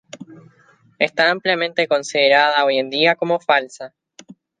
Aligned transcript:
Está 0.97 1.29
ampliamente 1.29 1.87
considerada 1.87 2.65
hoy 2.65 2.79
en 2.79 2.89
día 2.89 3.13
como 3.15 3.39
falsa. 3.39 3.93